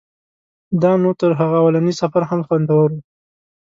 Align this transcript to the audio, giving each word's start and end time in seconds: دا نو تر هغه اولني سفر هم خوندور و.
دا 0.81 0.91
نو 1.01 1.11
تر 1.19 1.31
هغه 1.39 1.55
اولني 1.61 1.93
سفر 2.01 2.21
هم 2.29 2.41
خوندور 2.47 2.89
و. 2.93 2.97